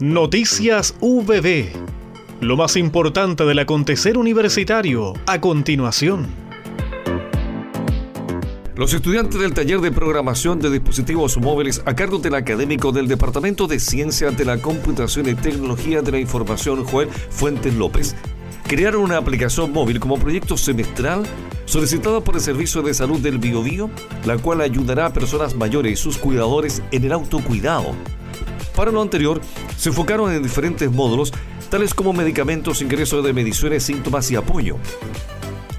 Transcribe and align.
Noticias 0.00 0.96
VB. 1.00 1.68
Lo 2.40 2.56
más 2.56 2.76
importante 2.76 3.44
del 3.44 3.60
acontecer 3.60 4.18
universitario 4.18 5.12
a 5.24 5.40
continuación. 5.40 6.26
Los 8.74 8.92
estudiantes 8.92 9.40
del 9.40 9.54
taller 9.54 9.80
de 9.80 9.92
programación 9.92 10.58
de 10.58 10.70
dispositivos 10.70 11.38
móviles 11.38 11.80
a 11.86 11.94
cargo 11.94 12.18
del 12.18 12.34
académico 12.34 12.90
del 12.90 13.06
Departamento 13.06 13.68
de 13.68 13.78
Ciencias 13.78 14.36
de 14.36 14.44
la 14.44 14.58
Computación 14.58 15.28
y 15.28 15.36
Tecnología 15.36 16.02
de 16.02 16.10
la 16.10 16.18
Información 16.18 16.84
Joel 16.84 17.08
Fuentes 17.08 17.72
López 17.74 18.16
crearon 18.66 19.02
una 19.02 19.18
aplicación 19.18 19.72
móvil 19.72 20.00
como 20.00 20.18
proyecto 20.18 20.56
semestral 20.56 21.22
solicitada 21.66 22.20
por 22.20 22.34
el 22.34 22.40
Servicio 22.40 22.82
de 22.82 22.94
Salud 22.94 23.20
del 23.20 23.38
Biobío, 23.38 23.90
la 24.24 24.38
cual 24.38 24.60
ayudará 24.60 25.06
a 25.06 25.12
personas 25.12 25.54
mayores 25.54 25.92
y 25.92 25.96
sus 25.96 26.18
cuidadores 26.18 26.82
en 26.90 27.04
el 27.04 27.12
autocuidado. 27.12 27.94
Para 28.74 28.90
lo 28.90 29.00
anterior, 29.00 29.40
se 29.76 29.90
enfocaron 29.90 30.32
en 30.32 30.42
diferentes 30.42 30.90
módulos, 30.90 31.32
tales 31.70 31.94
como 31.94 32.12
medicamentos, 32.12 32.82
ingreso 32.82 33.22
de 33.22 33.32
mediciones, 33.32 33.84
síntomas 33.84 34.30
y 34.30 34.36
apoyo. 34.36 34.76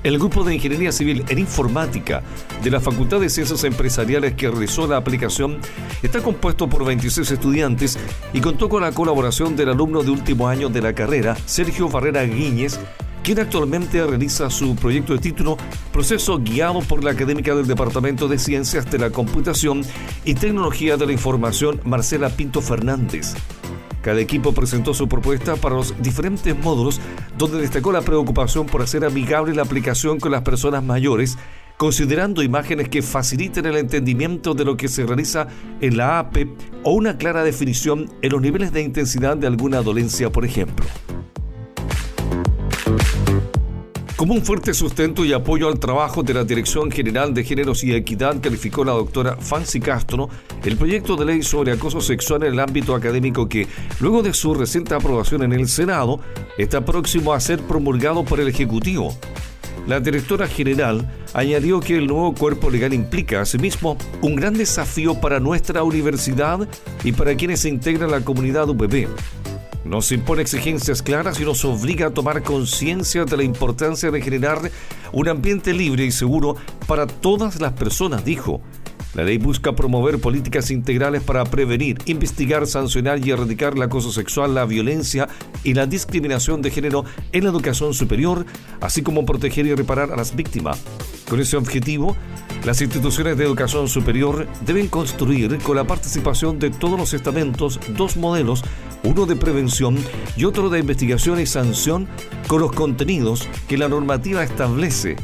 El 0.04 0.20
grupo 0.20 0.44
de 0.44 0.54
Ingeniería 0.54 0.92
Civil 0.92 1.26
en 1.30 1.40
Informática 1.40 2.22
de 2.64 2.70
la 2.70 2.80
Facultad 2.80 3.20
de 3.20 3.30
Ciencias 3.30 3.64
Empresariales 3.64 4.36
que 4.36 4.52
realizó 4.52 4.86
la 4.86 4.98
aplicación 4.98 5.58
está 6.04 6.22
compuesto 6.22 6.70
por 6.70 6.86
26 6.86 7.32
estudiantes 7.32 7.98
y 8.32 8.40
contó 8.40 8.70
con 8.70 8.84
la 8.84 8.92
colaboración 8.92 9.56
del 9.56 9.70
alumno 9.70 10.04
de 10.04 10.12
último 10.12 10.48
año 10.48 10.70
de 10.70 10.82
la 10.82 10.94
carrera, 10.94 11.36
Sergio 11.48 11.90
Barrera 11.90 12.24
Guíñez, 12.24 12.80
quien 13.26 13.40
actualmente 13.40 14.06
realiza 14.06 14.52
su 14.52 14.76
proyecto 14.76 15.14
de 15.14 15.20
título 15.20 15.58
Proceso 15.92 16.38
guiado 16.38 16.82
por 16.82 17.04
la 17.04 17.10
académica 17.10 17.56
del 17.56 17.66
Departamento 17.66 18.28
de 18.28 18.38
Ciencias 18.38 18.92
de 18.92 19.00
la 19.00 19.10
Computación 19.10 19.82
y 20.26 20.36
Tecnología 20.36 20.96
de 20.96 21.08
la 21.08 21.12
Información, 21.12 21.82
Marcela 21.86 22.30
Pinto 22.30 22.62
Fernández. 22.62 23.34
Cada 24.04 24.22
equipo 24.22 24.54
presentó 24.54 24.94
su 24.94 25.08
propuesta 25.08 25.56
para 25.56 25.74
los 25.74 26.00
diferentes 26.04 26.56
módulos, 26.56 27.02
donde 27.36 27.62
destacó 27.62 27.92
la 27.92 28.04
preocupación 28.04 28.68
por 28.68 28.84
hacer 28.84 29.04
amigable 29.04 29.56
la 29.56 29.64
aplicación 29.64 30.20
con 30.20 30.32
las 30.32 30.44
personas 30.44 30.84
mayores, 30.84 31.36
considerando 31.78 32.44
imágenes 32.44 32.90
que 32.90 33.02
faciliten 33.02 33.66
el 33.66 33.78
entendimiento 33.78 34.54
de 34.54 34.66
lo 34.66 34.78
que 34.78 34.88
se 34.88 35.04
realiza 35.04 35.48
en 35.82 35.98
la 35.98 36.20
AP 36.20 36.46
o 36.84 36.92
una 36.92 37.18
clara 37.18 37.44
definición 37.44 38.08
en 38.22 38.32
los 38.32 38.42
niveles 38.42 38.72
de 38.72 38.84
intensidad 38.84 39.36
de 39.36 39.48
alguna 39.48 39.82
dolencia, 39.82 40.32
por 40.32 40.46
ejemplo. 40.46 40.86
Como 44.16 44.34
un 44.34 44.46
fuerte 44.46 44.74
sustento 44.74 45.26
y 45.26 45.34
apoyo 45.34 45.68
al 45.68 45.78
trabajo 45.78 46.24
de 46.24 46.34
la 46.34 46.46
Dirección 46.46 46.90
General 46.90 47.34
de 47.34 47.44
Géneros 47.44 47.84
y 47.84 47.94
Equidad, 47.94 48.42
calificó 48.42 48.86
la 48.86 48.94
doctora 48.94 49.36
Fancy 49.36 49.82
Castro 49.82 50.30
el 50.64 50.78
proyecto 50.78 51.18
de 51.18 51.26
ley 51.26 51.44
sobre 51.44 51.74
acoso 51.74 52.00
sexual 52.00 52.44
en 52.44 52.54
el 52.54 52.60
ámbito 52.62 52.96
académico 52.96 53.50
que, 53.50 53.68
luego 54.00 54.24
de 54.24 54.34
su 54.34 54.54
reciente 54.54 54.96
aprobación 54.96 55.44
en 55.44 55.52
el 55.52 55.68
Senado, 55.68 56.22
está 56.58 56.86
próximo 56.86 57.34
a 57.34 57.42
ser 57.42 57.60
promulgado 57.60 58.24
por 58.24 58.40
el 58.40 58.48
Ejecutivo. 58.48 59.14
La 59.86 60.00
directora 60.00 60.48
general 60.48 61.12
añadió 61.34 61.82
que 61.82 61.98
el 61.98 62.08
nuevo 62.08 62.34
cuerpo 62.34 62.70
legal 62.70 62.94
implica, 62.94 63.42
asimismo, 63.42 63.98
un 64.22 64.38
gran 64.38 64.54
desafío 64.54 65.20
para 65.20 65.42
nuestra 65.42 65.84
universidad 65.84 66.68
y 67.04 67.12
para 67.12 67.36
quienes 67.36 67.60
se 67.60 67.70
integran 67.70 68.12
la 68.12 68.22
comunidad 68.22 68.70
UPB 68.70 69.08
nos 69.86 70.12
impone 70.12 70.42
exigencias 70.42 71.02
claras 71.02 71.40
y 71.40 71.46
nos 71.46 71.64
obliga 71.64 72.08
a 72.08 72.12
tomar 72.12 72.42
conciencia 72.44 73.24
de 73.24 73.38
la 73.38 73.44
importancia 73.44 74.12
de 74.12 74.22
generar 74.22 74.60
un 75.14 75.30
ambiente 75.30 75.74
libre 75.74 76.06
y 76.06 76.12
seguro 76.12 76.56
para 76.88 77.08
todas 77.08 77.62
las 77.62 77.74
personas, 77.74 78.26
dijo. 78.26 78.62
La 79.14 79.24
ley 79.24 79.38
busca 79.38 79.74
promover 79.74 80.20
políticas 80.20 80.72
integrales 80.72 81.22
para 81.22 81.46
prevenir, 81.46 82.00
investigar, 82.06 82.68
sancionar 82.68 83.26
y 83.26 83.32
erradicar 83.32 83.74
el 83.74 83.82
acoso 83.82 84.12
sexual, 84.12 84.54
la 84.54 84.66
violencia 84.66 85.30
y 85.64 85.74
la 85.74 85.86
discriminación 85.86 86.62
de 86.62 86.70
género 86.70 87.06
en 87.32 87.46
la 87.46 87.50
educación 87.52 87.94
superior, 87.94 88.46
así 88.82 89.04
como 89.04 89.26
proteger 89.26 89.68
y 89.68 89.74
reparar 89.74 90.12
a 90.12 90.18
las 90.18 90.36
víctimas. 90.36 90.82
Con 91.30 91.40
ese 91.40 91.56
objetivo, 91.56 92.18
las 92.66 92.82
instituciones 92.82 93.38
de 93.38 93.46
educación 93.46 93.88
superior 93.88 94.48
deben 94.66 94.88
construir 94.88 95.58
con 95.60 95.76
la 95.76 95.86
participación 95.86 96.60
de 96.60 96.72
todos 96.72 97.00
los 97.00 97.14
estamentos 97.14 97.80
dos 97.90 98.18
modelos, 98.18 98.64
uno 99.04 99.26
de 99.26 99.36
prevención 99.36 99.98
y 100.36 100.46
otro 100.46 100.70
de 100.70 100.80
investigación 100.80 101.40
y 101.40 101.46
sanción 101.46 102.08
con 102.48 102.62
los 102.62 102.72
contenidos 102.72 103.48
que 103.68 103.78
la 103.78 103.88
normativa 103.88 104.44
establece 104.44 105.16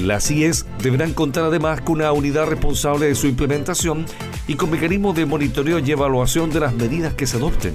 las 0.00 0.28
CIES 0.28 0.64
deberán 0.82 1.12
contar 1.12 1.44
además 1.44 1.82
con 1.82 1.96
una 1.96 2.12
unidad 2.12 2.46
responsable 2.46 3.06
de 3.06 3.14
su 3.14 3.26
implementación 3.26 4.06
y 4.48 4.54
con 4.54 4.70
mecanismos 4.70 5.14
de 5.14 5.26
monitoreo 5.26 5.78
y 5.78 5.90
evaluación 5.90 6.50
de 6.50 6.60
las 6.60 6.74
medidas 6.74 7.12
que 7.14 7.26
se 7.26 7.36
adopten. 7.36 7.74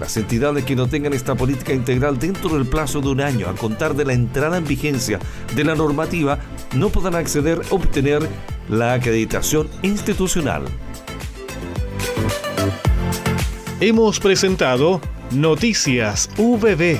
Las 0.00 0.16
entidades 0.16 0.64
que 0.64 0.74
no 0.74 0.88
tengan 0.88 1.12
esta 1.12 1.34
política 1.34 1.74
integral 1.74 2.18
dentro 2.18 2.54
del 2.54 2.66
plazo 2.66 3.02
de 3.02 3.08
un 3.08 3.20
año 3.20 3.46
a 3.48 3.54
contar 3.54 3.94
de 3.94 4.06
la 4.06 4.14
entrada 4.14 4.56
en 4.56 4.64
vigencia 4.64 5.18
de 5.54 5.62
la 5.62 5.74
normativa 5.74 6.38
no 6.74 6.88
podrán 6.88 7.16
acceder 7.16 7.60
a 7.70 7.74
obtener 7.74 8.26
la 8.70 8.94
acreditación 8.94 9.68
institucional. 9.82 10.64
Hemos 13.80 14.18
presentado 14.20 15.02
Noticias 15.32 16.30
VB 16.36 16.98